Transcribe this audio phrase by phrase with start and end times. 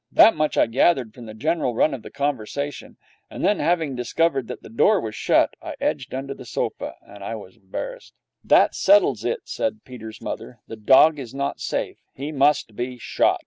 [0.11, 2.97] That much I gathered from the general run of the conversation,
[3.29, 6.95] and then, having discovered that the door was shut, I edged under the sofa.
[7.07, 8.15] I was embarrassed.
[8.43, 10.57] 'That settles it!' said Peter's mother.
[10.67, 11.99] 'The dog is not safe.
[12.15, 13.39] He must be shot.'